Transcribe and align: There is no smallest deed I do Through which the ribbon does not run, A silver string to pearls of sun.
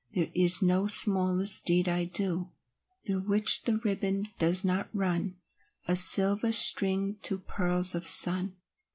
There 0.15 0.31
is 0.33 0.63
no 0.63 0.87
smallest 0.87 1.63
deed 1.65 1.87
I 1.87 2.05
do 2.05 2.47
Through 3.05 3.27
which 3.27 3.65
the 3.65 3.77
ribbon 3.83 4.29
does 4.39 4.63
not 4.65 4.89
run, 4.95 5.35
A 5.87 5.95
silver 5.95 6.51
string 6.53 7.19
to 7.21 7.37
pearls 7.37 7.93
of 7.93 8.07
sun. 8.07 8.55